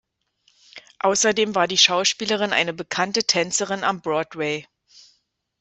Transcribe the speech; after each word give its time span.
Außerdem 1.01 1.53
war 1.53 1.67
die 1.67 1.77
Schauspielerin 1.77 2.53
eine 2.53 2.73
bekannte 2.73 3.23
Tänzerin 3.25 3.83
am 3.83 4.01
Broadway. 4.01 4.65